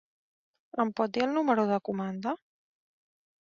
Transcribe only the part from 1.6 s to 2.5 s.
de comanda?